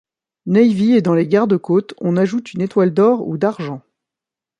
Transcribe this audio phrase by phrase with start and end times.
[0.47, 3.83] Navy et dans les Garde-Côtes, on ajoute une étoile d'or ou d'argent.